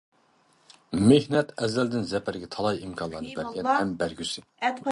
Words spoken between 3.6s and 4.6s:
ھەم بەرگۈسى.